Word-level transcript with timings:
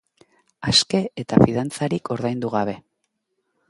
Aske 0.71 1.03
eta 1.25 1.41
fidantzarik 1.45 2.13
ordaindu 2.19 2.55
gabe. 2.59 2.79